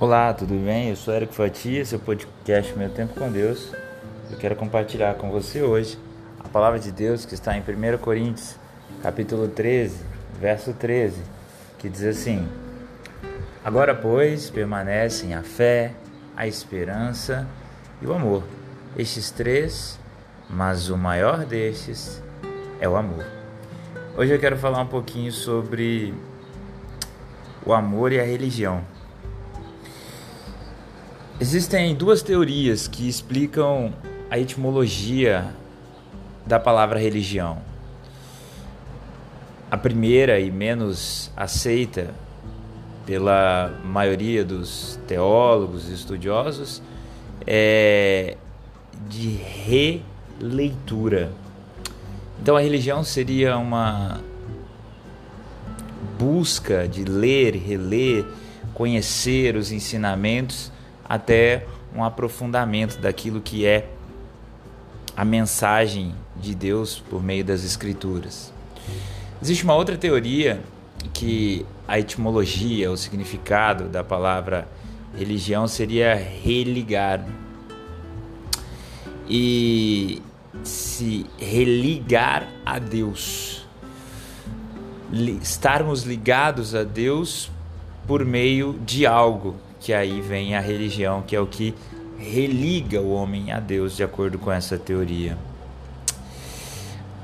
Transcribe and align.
Olá, 0.00 0.32
tudo 0.32 0.54
bem? 0.54 0.88
Eu 0.88 0.96
sou 0.96 1.12
Eric 1.12 1.34
Fatia, 1.34 1.84
seu 1.84 1.98
podcast 1.98 2.74
Meu 2.74 2.88
Tempo 2.88 3.12
com 3.12 3.30
Deus. 3.30 3.70
Eu 4.30 4.38
quero 4.38 4.56
compartilhar 4.56 5.12
com 5.16 5.30
você 5.30 5.60
hoje 5.60 5.98
a 6.42 6.48
palavra 6.48 6.78
de 6.78 6.90
Deus 6.90 7.26
que 7.26 7.34
está 7.34 7.54
em 7.54 7.60
1 7.60 7.98
Coríntios, 7.98 8.56
capítulo 9.02 9.46
13, 9.46 10.02
verso 10.40 10.72
13, 10.72 11.20
que 11.78 11.90
diz 11.90 12.02
assim: 12.02 12.48
Agora, 13.62 13.94
pois, 13.94 14.48
permanecem 14.48 15.34
a 15.34 15.42
fé, 15.42 15.92
a 16.34 16.46
esperança 16.46 17.46
e 18.00 18.06
o 18.06 18.14
amor. 18.14 18.42
Estes 18.96 19.30
três, 19.30 20.00
mas 20.48 20.88
o 20.88 20.96
maior 20.96 21.44
destes 21.44 22.22
é 22.80 22.88
o 22.88 22.96
amor. 22.96 23.26
Hoje 24.16 24.32
eu 24.32 24.40
quero 24.40 24.56
falar 24.56 24.80
um 24.80 24.86
pouquinho 24.86 25.30
sobre 25.30 26.14
o 27.66 27.74
amor 27.74 28.12
e 28.12 28.18
a 28.18 28.24
religião. 28.24 28.82
Existem 31.42 31.94
duas 31.94 32.20
teorias 32.20 32.86
que 32.86 33.08
explicam 33.08 33.94
a 34.30 34.38
etimologia 34.38 35.46
da 36.46 36.60
palavra 36.60 36.98
religião. 36.98 37.62
A 39.70 39.76
primeira 39.78 40.38
e 40.38 40.50
menos 40.50 41.30
aceita 41.34 42.10
pela 43.06 43.72
maioria 43.82 44.44
dos 44.44 45.00
teólogos 45.08 45.88
e 45.88 45.94
estudiosos 45.94 46.82
é 47.46 48.36
de 49.08 49.30
releitura. 50.38 51.32
Então 52.42 52.54
a 52.54 52.60
religião 52.60 53.02
seria 53.02 53.56
uma 53.56 54.20
busca 56.18 56.86
de 56.86 57.02
ler, 57.02 57.54
reler, 57.54 58.26
conhecer 58.74 59.56
os 59.56 59.72
ensinamentos 59.72 60.70
até 61.10 61.66
um 61.92 62.04
aprofundamento 62.04 63.00
daquilo 63.00 63.40
que 63.40 63.66
é 63.66 63.90
a 65.16 65.24
mensagem 65.24 66.14
de 66.36 66.54
Deus 66.54 67.02
por 67.10 67.20
meio 67.20 67.44
das 67.44 67.64
Escrituras. 67.64 68.52
Existe 69.42 69.64
uma 69.64 69.74
outra 69.74 69.96
teoria 69.98 70.60
que 71.12 71.66
a 71.88 71.98
etimologia, 71.98 72.92
o 72.92 72.96
significado 72.96 73.88
da 73.88 74.04
palavra 74.04 74.68
religião 75.18 75.66
seria 75.66 76.14
religar. 76.14 77.26
E 79.28 80.22
se 80.62 81.26
religar 81.36 82.48
a 82.64 82.78
Deus. 82.78 83.66
Estarmos 85.42 86.04
ligados 86.04 86.72
a 86.72 86.84
Deus 86.84 87.50
por 88.06 88.24
meio 88.24 88.78
de 88.84 89.06
algo, 89.06 89.56
que 89.80 89.92
aí 89.92 90.20
vem 90.20 90.54
a 90.54 90.60
religião, 90.60 91.22
que 91.22 91.34
é 91.34 91.40
o 91.40 91.46
que 91.46 91.74
religa 92.18 93.00
o 93.00 93.12
homem 93.12 93.50
a 93.50 93.58
Deus, 93.58 93.96
de 93.96 94.04
acordo 94.04 94.38
com 94.38 94.52
essa 94.52 94.78
teoria. 94.78 95.36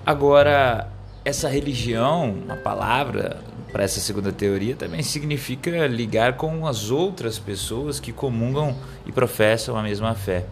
Agora, 0.05 0.89
essa 1.25 1.49
religião, 1.49 2.39
a 2.49 2.57
palavra 2.57 3.41
para 3.73 3.85
essa 3.85 4.01
segunda 4.01 4.33
teoria, 4.33 4.75
também 4.75 5.03
significa 5.03 5.87
ligar 5.87 6.35
com 6.35 6.67
as 6.67 6.91
outras 6.91 7.39
pessoas 7.39 8.01
que 8.01 8.13
comungam 8.13 8.75
e 9.05 9.13
professam 9.13 9.77
a 9.77 9.83
mesma 9.83 10.15
fé. 10.15 10.47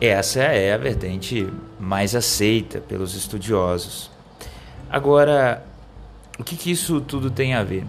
Essa 0.00 0.40
é 0.42 0.72
a 0.72 0.78
vertente 0.78 1.52
mais 1.78 2.14
aceita 2.14 2.80
pelos 2.80 3.14
estudiosos. 3.16 4.10
Agora, 4.88 5.66
o 6.38 6.44
que, 6.44 6.56
que 6.56 6.70
isso 6.70 7.00
tudo 7.00 7.30
tem 7.30 7.52
a 7.54 7.64
ver? 7.64 7.84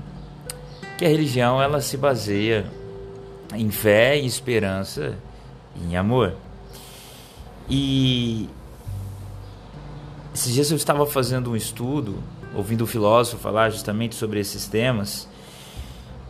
Que 1.00 1.05
a 1.05 1.08
religião 1.08 1.61
ela 1.61 1.80
se 1.80 1.95
baseia 1.95 2.65
em 3.55 3.71
fé, 3.71 4.17
em 4.17 4.26
esperança 4.26 5.17
em 5.82 5.95
amor. 5.95 6.36
E 7.70 8.49
esses 10.36 10.54
dias 10.54 10.70
eu 10.70 10.76
estava 10.76 11.05
fazendo 11.05 11.52
um 11.52 11.55
estudo, 11.55 12.21
ouvindo 12.54 12.82
o 12.82 12.86
filósofo 12.86 13.42
falar 13.42 13.70
justamente 13.70 14.14
sobre 14.14 14.42
esses 14.42 14.67
temas. 14.67 15.26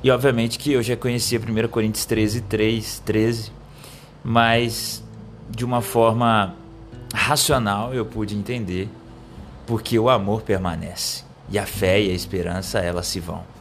E 0.03 0.11
obviamente 0.11 0.59
que 0.59 0.73
eu 0.73 0.83
já 0.83 0.95
conhecia 0.95 1.39
1 1.39 1.67
Coríntios 1.69 2.05
13, 2.05 2.41
3, 2.41 2.99
13, 3.03 3.51
mas 4.23 5.03
de 5.49 5.65
uma 5.65 5.81
forma 5.81 6.53
racional 7.11 7.91
eu 7.91 8.05
pude 8.05 8.35
entender 8.35 8.87
porque 9.65 9.97
o 9.97 10.11
amor 10.11 10.43
permanece 10.43 11.23
e 11.49 11.57
a 11.57 11.65
fé 11.65 11.99
e 11.99 12.11
a 12.11 12.13
esperança 12.13 12.77
elas 12.77 13.07
se 13.07 13.19
vão. 13.19 13.58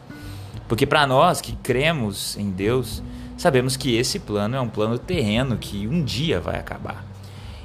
Porque 0.69 0.87
para 0.87 1.07
nós 1.07 1.41
que 1.41 1.53
cremos 1.57 2.37
em 2.37 2.51
Deus, 2.51 3.03
sabemos 3.39 3.77
que 3.77 3.97
esse 3.97 4.19
plano 4.19 4.55
é 4.55 4.61
um 4.61 4.69
plano 4.69 4.99
terreno 4.99 5.57
que 5.57 5.89
um 5.89 6.05
dia 6.05 6.41
vai 6.41 6.59
acabar. 6.59 7.05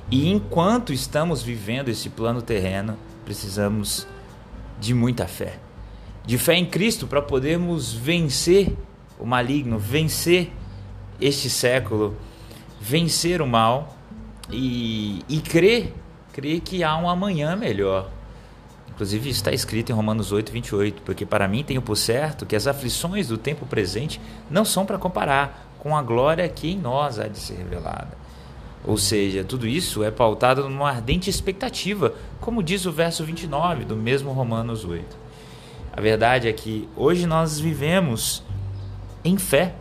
E 0.09 0.29
enquanto 0.29 0.93
estamos 0.93 1.43
vivendo 1.43 1.89
esse 1.89 2.09
plano 2.09 2.41
terreno, 2.41 2.97
precisamos 3.25 4.07
de 4.79 4.93
muita 4.93 5.27
fé. 5.27 5.59
De 6.25 6.37
fé 6.37 6.55
em 6.55 6.65
Cristo 6.65 7.05
para 7.05 7.21
podermos 7.21 7.93
vencer 7.93 8.73
o 9.19 9.25
maligno, 9.25 9.77
vencer 9.77 10.51
este 11.19 11.49
século, 11.49 12.15
vencer 12.79 13.41
o 13.41 13.47
mal 13.47 13.95
e, 14.49 15.21
e 15.27 15.39
crer, 15.39 15.93
crer 16.31 16.61
que 16.61 16.83
há 16.83 16.97
um 16.97 17.09
amanhã 17.09 17.55
melhor 17.55 18.09
Inclusive 18.93 19.29
está 19.29 19.51
escrito 19.51 19.91
em 19.91 19.95
Romanos 19.95 20.31
8, 20.31 20.51
28, 20.51 21.01
porque 21.01 21.25
para 21.25 21.47
mim 21.47 21.63
tenho 21.63 21.81
por 21.81 21.95
certo 21.95 22.45
que 22.45 22.55
as 22.55 22.67
aflições 22.67 23.27
do 23.27 23.37
tempo 23.37 23.65
presente 23.65 24.21
não 24.51 24.63
são 24.63 24.85
para 24.85 24.99
comparar 24.99 25.67
com 25.79 25.97
a 25.97 26.01
glória 26.01 26.47
que 26.47 26.71
em 26.71 26.77
nós 26.77 27.19
há 27.19 27.27
de 27.27 27.39
ser 27.39 27.55
revelada. 27.55 28.15
Ou 28.85 28.97
seja, 28.97 29.43
tudo 29.43 29.65
isso 29.65 30.03
é 30.03 30.11
pautado 30.11 30.69
numa 30.69 30.89
ardente 30.89 31.29
expectativa, 31.29 32.13
como 32.39 32.61
diz 32.61 32.85
o 32.85 32.91
verso 32.91 33.23
29 33.23 33.85
do 33.85 33.95
mesmo 33.95 34.31
Romanos 34.31 34.85
8. 34.85 35.23
A 35.91 35.99
verdade 35.99 36.47
é 36.47 36.53
que 36.53 36.87
hoje 36.95 37.25
nós 37.25 37.59
vivemos 37.59 38.43
em 39.23 39.37
fé, 39.37 39.73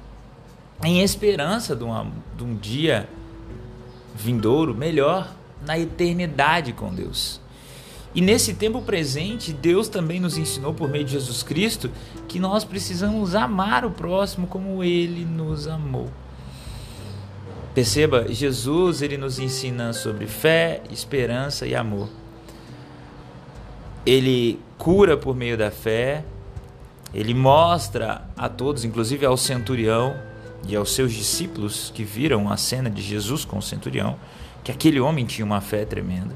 em 0.83 1.03
esperança 1.03 1.77
de, 1.77 1.85
uma, 1.85 2.07
de 2.37 2.45
um 2.45 2.55
dia 2.55 3.09
vindouro 4.15 4.75
melhor 4.75 5.33
na 5.67 5.79
eternidade 5.79 6.73
com 6.73 6.95
Deus. 6.95 7.42
E 8.15 8.21
nesse 8.21 8.55
tempo 8.55 8.83
presente, 8.83 9.53
Deus 9.53 9.89
também 9.89 10.21
nos 10.21 10.37
ensinou 10.37 10.75
por 10.75 10.89
meio 10.89 11.05
de 11.05 11.13
Jesus 11.13 11.43
Cristo 11.43 11.91
que 12.29 12.39
nós 12.39 12.63
precisamos 12.63 13.35
amar 13.35 13.85
o 13.85 13.91
próximo 13.91 14.47
como 14.47 14.85
ele 14.85 15.25
nos 15.25 15.67
amou. 15.67 16.11
Perceba, 17.75 18.27
Jesus 18.29 19.01
ele 19.01 19.17
nos 19.17 19.39
ensina 19.39 19.95
sobre 19.95 20.27
fé, 20.27 20.83
esperança 20.91 21.67
e 21.67 21.75
amor. 21.75 22.11
Ele 24.05 24.61
cura 24.77 25.17
por 25.17 25.35
meio 25.35 25.57
da 25.57 25.71
fé, 25.71 26.23
ele 27.15 27.33
mostra 27.33 28.29
a 28.37 28.47
todos, 28.47 28.85
inclusive 28.85 29.25
ao 29.25 29.39
centurião 29.39 30.15
e 30.69 30.77
aos 30.77 30.93
seus 30.95 31.15
discípulos 31.15 31.91
que 31.95 32.05
viram 32.05 32.51
a 32.51 32.59
cena 32.59 32.91
de 32.91 33.01
Jesus 33.01 33.45
com 33.45 33.57
o 33.57 33.63
centurião, 33.63 34.17
que 34.63 34.71
aquele 34.71 35.01
homem 35.01 35.25
tinha 35.25 35.45
uma 35.45 35.63
fé 35.63 35.87
tremenda. 35.87 36.35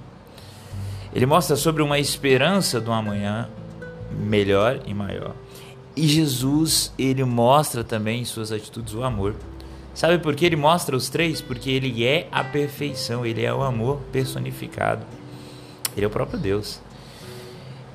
Ele 1.14 1.26
mostra 1.26 1.56
sobre 1.56 1.82
uma 1.82 1.98
esperança 1.98 2.80
do 2.80 2.92
amanhã 2.92 3.48
melhor 4.10 4.80
e 4.86 4.94
maior. 4.94 5.34
E 5.96 6.06
Jesus, 6.06 6.92
ele 6.98 7.24
mostra 7.24 7.82
também 7.82 8.20
em 8.20 8.24
suas 8.24 8.52
atitudes 8.52 8.92
o 8.94 9.02
amor. 9.02 9.34
Sabe 9.94 10.18
por 10.18 10.34
que 10.34 10.44
ele 10.44 10.56
mostra 10.56 10.94
os 10.94 11.08
três? 11.08 11.40
Porque 11.40 11.70
ele 11.70 12.04
é 12.04 12.28
a 12.30 12.44
perfeição, 12.44 13.24
ele 13.24 13.42
é 13.42 13.52
o 13.52 13.62
amor 13.62 13.98
personificado. 14.12 15.06
Ele 15.96 16.04
é 16.04 16.06
o 16.06 16.10
próprio 16.10 16.38
Deus. 16.38 16.80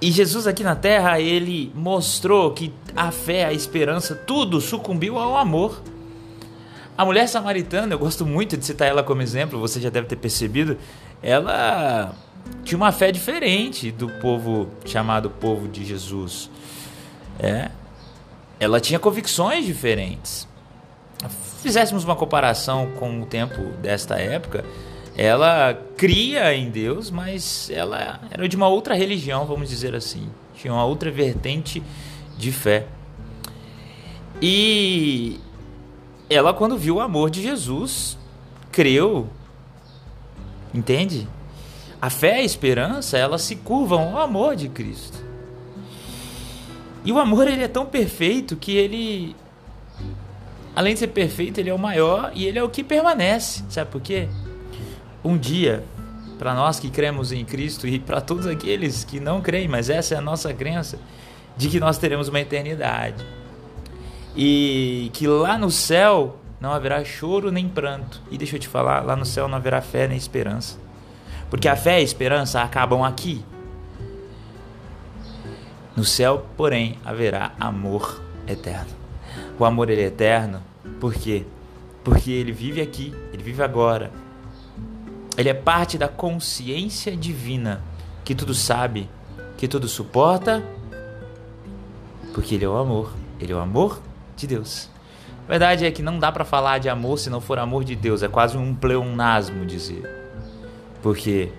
E 0.02 0.10
Jesus 0.12 0.48
aqui 0.48 0.64
na 0.64 0.76
terra, 0.76 1.20
ele 1.20 1.72
mostrou 1.76 2.52
que 2.54 2.74
a 2.96 3.12
fé, 3.12 3.46
a 3.46 3.54
esperança, 3.54 4.16
tudo 4.16 4.60
sucumbiu 4.60 5.20
ao 5.20 5.38
amor. 5.38 5.80
A 6.98 7.06
mulher 7.06 7.28
samaritana, 7.28 7.94
eu 7.94 8.00
gosto 8.00 8.26
muito 8.26 8.58
de 8.58 8.66
citar 8.66 8.88
ela 8.88 9.04
como 9.04 9.22
exemplo, 9.22 9.60
você 9.60 9.80
já 9.80 9.92
deve 9.92 10.08
ter 10.08 10.16
percebido, 10.16 10.76
ela 11.22 12.16
tinha 12.64 12.78
uma 12.78 12.92
fé 12.92 13.12
diferente 13.12 13.92
do 13.92 14.10
povo 14.10 14.70
chamado 14.86 15.30
povo 15.30 15.68
de 15.68 15.84
Jesus. 15.84 16.50
É, 17.40 17.72
ela 18.60 18.80
tinha 18.80 19.00
convicções 19.00 19.66
diferentes. 19.66 20.48
Fizéssemos 21.62 22.04
uma 22.04 22.16
comparação 22.16 22.92
com 22.98 23.22
o 23.22 23.26
tempo 23.26 23.62
desta 23.82 24.16
época, 24.20 24.66
ela 25.16 25.74
cria 25.98 26.54
em 26.56 26.70
Deus, 26.70 27.12
mas 27.12 27.70
ela 27.70 28.20
era 28.32 28.48
de 28.48 28.56
uma 28.56 28.68
outra 28.68 28.96
religião, 28.96 29.46
vamos 29.46 29.70
dizer 29.70 29.94
assim. 29.94 30.30
Tinha 30.56 30.74
uma 30.74 30.86
outra 30.86 31.12
vertente 31.12 31.84
de 32.38 32.52
fé. 32.52 32.88
E 34.42 35.40
ela, 36.30 36.54
quando 36.54 36.78
viu 36.78 36.96
o 36.96 37.00
amor 37.00 37.30
de 37.30 37.42
Jesus, 37.44 38.18
creu. 38.72 39.28
Entende? 40.74 41.28
A 42.02 42.10
fé 42.10 42.38
e 42.38 42.42
a 42.42 42.44
esperança, 42.44 43.18
elas 43.18 43.44
se 43.44 43.56
curvam 43.56 44.18
ao 44.18 44.24
amor 44.24 44.56
de 44.56 44.68
Cristo. 44.68 45.24
E 47.06 47.12
o 47.12 47.20
amor 47.20 47.48
ele 47.48 47.64
é 47.64 47.68
tão 47.68 47.86
perfeito 47.86 48.56
que 48.56 48.76
ele 48.76 49.36
além 50.76 50.94
de 50.94 51.00
ser 51.00 51.08
perfeito, 51.08 51.60
ele 51.60 51.70
é 51.70 51.74
o 51.74 51.80
maior 51.80 52.32
e 52.34 52.46
ele 52.46 52.58
é 52.58 52.64
o 52.64 52.70
que 52.70 52.84
permanece. 52.84 53.64
Sabe 53.70 53.92
por 53.92 54.02
quê? 54.02 54.28
Um 55.24 55.38
dia, 55.38 55.84
para 56.40 56.54
nós 56.54 56.80
que 56.80 56.90
cremos 56.90 57.32
em 57.32 57.46
Cristo 57.46 57.88
e 57.88 58.00
para 58.00 58.22
todos 58.22 58.48
aqueles 58.48 59.04
que 59.04 59.20
não 59.20 59.42
creem, 59.42 59.68
mas 59.68 59.90
essa 59.90 60.16
é 60.16 60.18
a 60.18 60.22
nossa 60.22 60.54
crença, 60.54 60.98
de 61.56 61.70
que 61.70 61.80
nós 61.80 61.98
teremos 61.98 62.28
uma 62.28 62.40
eternidade. 62.40 63.24
E 64.36 65.10
que 65.14 65.28
lá 65.28 65.58
no 65.58 65.70
céu 65.70 66.38
não 66.60 66.72
haverá 66.72 67.04
choro 67.04 67.52
nem 67.52 67.68
pranto. 67.68 68.22
E 68.32 68.38
deixa 68.38 68.56
eu 68.56 68.60
te 68.60 68.68
falar, 68.68 69.06
lá 69.06 69.16
no 69.16 69.26
céu 69.26 69.48
não 69.48 69.58
haverá 69.58 69.82
fé 69.82 70.08
nem 70.08 70.18
esperança. 70.18 70.80
Porque 71.52 71.68
a 71.68 71.76
fé 71.76 71.98
e 71.98 72.02
a 72.02 72.02
esperança 72.02 72.62
acabam 72.62 73.04
aqui. 73.04 73.44
No 75.96 76.06
céu, 76.06 76.46
porém, 76.56 76.98
haverá 77.04 77.52
amor 77.60 78.22
eterno. 78.48 78.90
O 79.60 79.66
amor 79.66 79.90
ele 79.90 80.02
é 80.02 80.06
eterno, 80.06 80.64
por 81.00 81.14
quê? 81.14 81.46
Porque 82.06 82.32
ele 82.32 82.54
vive 82.54 82.82
aqui, 82.82 83.14
ele 83.34 83.44
vive 83.44 83.62
agora. 83.62 84.12
Ele 85.38 85.50
é 85.50 85.54
parte 85.54 85.98
da 85.98 86.08
consciência 86.08 87.16
divina, 87.18 87.82
que 88.24 88.34
tudo 88.34 88.54
sabe, 88.54 89.10
que 89.58 89.68
tudo 89.68 89.90
suporta, 89.90 90.64
porque 92.34 92.56
ele 92.56 92.64
é 92.64 92.70
o 92.70 92.78
amor. 92.78 93.14
Ele 93.42 93.52
é 93.52 93.56
o 93.56 93.60
amor 93.60 94.02
de 94.38 94.48
Deus. 94.48 94.90
A 95.46 95.50
verdade 95.50 95.86
é 95.86 95.92
que 95.92 96.02
não 96.02 96.18
dá 96.18 96.32
para 96.32 96.46
falar 96.46 96.78
de 96.78 96.88
amor 96.88 97.20
se 97.20 97.30
não 97.30 97.42
for 97.42 97.60
amor 97.60 97.84
de 97.84 97.94
Deus, 97.94 98.24
é 98.24 98.30
quase 98.30 98.58
um 98.58 98.74
pleonasmo 98.74 99.66
dizer. 99.66 100.21
Porque 101.02 101.52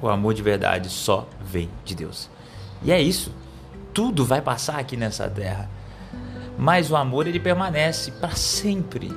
o 0.00 0.08
amor 0.08 0.34
de 0.34 0.42
verdade 0.42 0.88
só 0.88 1.26
vem 1.40 1.68
de 1.84 1.94
Deus. 1.94 2.30
E 2.82 2.92
é 2.92 3.00
isso. 3.00 3.32
Tudo 3.92 4.24
vai 4.24 4.40
passar 4.40 4.78
aqui 4.78 4.96
nessa 4.96 5.28
terra. 5.28 5.68
Mas 6.56 6.90
o 6.90 6.96
amor 6.96 7.26
ele 7.26 7.40
permanece 7.40 8.12
para 8.12 8.36
sempre. 8.36 9.12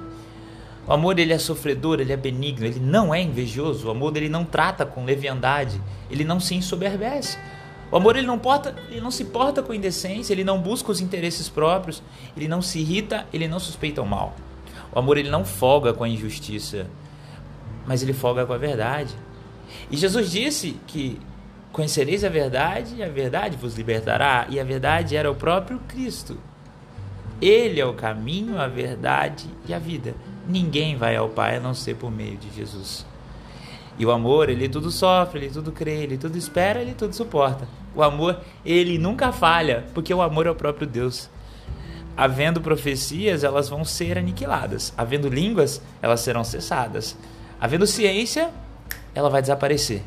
O 0.88 0.94
amor 0.94 1.20
ele 1.20 1.34
é 1.34 1.38
sofredor, 1.38 2.00
ele 2.00 2.12
é 2.12 2.18
benigno, 2.18 2.66
ele 2.66 2.80
não 2.80 3.14
é 3.14 3.22
invejoso. 3.22 3.88
O 3.88 3.92
amor 3.92 4.16
ele 4.18 4.30
não 4.30 4.44
trata 4.44 4.86
com 4.86 5.06
leviandade, 5.06 5.82
ele 6.10 6.24
não 6.24 6.40
se 6.40 6.56
ensoberbece. 6.56 7.38
O 7.92 7.98
amor 7.98 8.16
ele 8.16 8.26
não, 8.26 8.40
porta, 8.40 8.74
ele 8.90 9.02
não 9.02 9.12
se 9.12 9.26
porta 9.26 9.62
com 9.62 9.74
indecência, 9.74 10.34
ele 10.34 10.44
não 10.44 10.60
busca 10.62 10.92
os 10.92 11.02
interesses 11.02 11.50
próprios, 11.50 12.02
ele 12.38 12.48
não 12.48 12.62
se 12.62 12.80
irrita, 12.80 13.28
ele 13.34 13.48
não 13.48 13.60
suspeita 13.60 14.02
o 14.02 14.06
mal. 14.06 14.34
O 14.94 15.00
amor 15.00 15.18
ele 15.18 15.30
não 15.30 15.44
folga 15.44 15.94
com 15.94 16.04
a 16.04 16.10
injustiça, 16.10 16.88
mas 17.86 18.02
ele 18.02 18.14
folga 18.14 18.46
com 18.46 18.54
a 18.54 18.58
verdade. 18.58 19.14
E 19.90 19.98
Jesus 19.98 20.32
disse 20.32 20.78
que 20.88 21.20
conhecereis 21.72 22.24
a 22.24 22.30
verdade 22.30 22.96
e 22.96 23.04
a 23.04 23.10
verdade 23.10 23.58
vos 23.58 23.76
libertará, 23.78 24.46
e 24.50 24.60
a 24.60 24.64
verdade 24.64 25.16
era 25.16 25.32
o 25.32 25.36
próprio 25.36 25.80
Cristo. 25.88 26.38
Ele 27.42 27.80
é 27.80 27.86
o 27.86 27.94
caminho, 27.94 28.60
a 28.60 28.68
verdade 28.68 29.48
e 29.68 29.74
a 29.74 29.80
vida. 29.80 30.14
Ninguém 30.48 30.96
vai 30.96 31.16
ao 31.16 31.30
Pai 31.30 31.58
a 31.58 31.60
não 31.60 31.74
ser 31.74 31.96
por 31.96 32.12
meio 32.12 32.38
de 32.38 32.52
Jesus. 32.52 33.06
E 33.98 34.06
o 34.06 34.12
amor, 34.12 34.50
ele 34.50 34.70
tudo 34.70 34.92
sofre, 34.92 35.40
ele 35.40 35.50
tudo 35.50 35.72
crê, 35.72 36.04
ele 36.04 36.18
tudo 36.18 36.38
espera, 36.38 36.82
ele 36.82 36.94
tudo 36.94 37.16
suporta. 37.16 37.68
O 37.96 38.02
amor, 38.02 38.40
ele 38.66 38.98
nunca 38.98 39.32
falha, 39.32 39.86
porque 39.94 40.14
o 40.14 40.22
amor 40.22 40.48
é 40.48 40.52
o 40.52 40.56
próprio 40.56 40.88
Deus. 40.88 41.30
Havendo 42.16 42.62
profecias, 42.62 43.44
elas 43.44 43.70
vão 43.70 43.84
ser 43.84 44.18
aniquiladas. 44.18 44.94
Havendo 44.98 45.28
línguas, 45.28 45.82
elas 46.02 46.20
serão 46.22 46.44
cessadas. 46.44 47.18
Havendo 47.60 47.88
ciência, 47.88 48.50
ela 49.14 49.30
vai 49.30 49.42
desaparecer. 49.42 50.04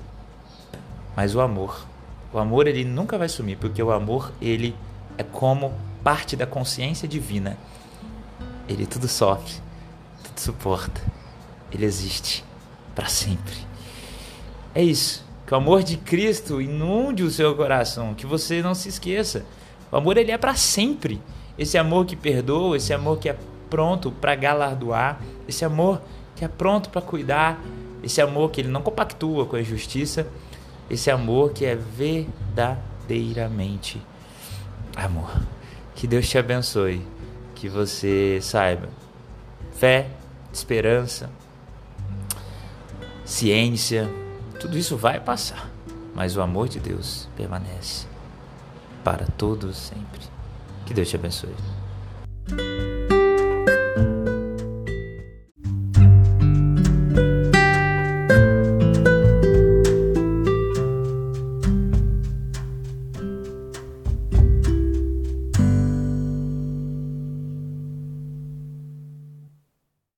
Mas 1.17 1.35
o 1.35 1.41
amor, 1.41 1.87
o 2.33 2.39
amor 2.39 2.67
ele 2.67 2.85
nunca 2.85 3.17
vai 3.17 3.29
sumir, 3.29 3.57
porque 3.57 3.83
o 3.83 3.93
amor 3.93 4.33
ele 4.41 4.75
é 5.17 5.23
como 5.23 5.73
parte 6.03 6.37
da 6.37 6.47
consciência 6.47 7.07
divina. 7.07 7.57
Ele 8.69 8.87
tudo 8.87 9.07
sofre, 9.07 9.55
tudo 10.23 10.39
suporta. 10.41 11.01
Ele 11.71 11.85
existe 11.85 12.45
para 12.95 13.07
sempre. 13.07 13.55
É 14.75 14.83
isso. 14.83 15.25
Que 15.47 15.53
o 15.53 15.57
amor 15.57 15.83
de 15.83 15.97
Cristo 15.97 16.61
inunde 16.61 17.23
o 17.23 17.31
seu 17.31 17.55
coração, 17.55 18.15
que 18.15 18.27
você 18.27 18.63
não 18.63 18.75
se 18.75 18.89
esqueça. 18.89 19.45
O 19.93 19.97
amor 19.97 20.17
ele 20.17 20.33
é 20.33 20.39
para 20.39 20.55
sempre. 20.55 21.21
Esse 21.59 21.79
amor 21.79 22.07
que 22.07 22.17
perdoa, 22.17 22.77
esse 22.77 22.93
amor 22.93 23.19
que 23.19 23.29
é 23.29 23.37
pronto 23.69 24.11
para 24.11 24.35
galardoar, 24.35 25.21
esse 25.47 25.65
amor 25.65 26.01
que 26.35 26.45
é 26.45 26.49
pronto 26.49 26.91
para 26.91 27.03
cuidar, 27.03 27.61
esse 28.05 28.21
amor 28.21 28.51
que 28.51 28.61
ele 28.61 28.69
não 28.69 28.83
compactua 28.83 29.47
com 29.47 29.57
a 29.57 29.63
justiça, 29.63 30.27
esse 30.91 31.11
amor 31.11 31.53
que 31.53 31.65
é 31.65 31.75
verdadeiramente 31.75 34.03
amor. 34.95 35.35
Que 35.95 36.07
Deus 36.07 36.29
te 36.29 36.37
abençoe, 36.37 37.01
que 37.55 37.67
você 37.69 38.39
saiba 38.43 38.91
fé, 39.73 40.09
esperança, 40.53 41.31
ciência, 43.25 44.07
tudo 44.61 44.77
isso 44.79 44.97
vai 44.97 45.19
passar, 45.19 45.69
mas 46.15 46.37
o 46.37 46.43
amor 46.43 46.69
de 46.69 46.79
Deus 46.79 47.29
permanece 47.37 48.07
para 49.03 49.27
todos 49.27 49.77
sempre. 49.77 50.21
Que 50.87 50.95
Deus 50.95 51.09
te 51.09 51.17
abençoe. 51.17 51.57